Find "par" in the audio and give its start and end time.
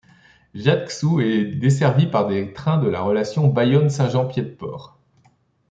2.07-2.25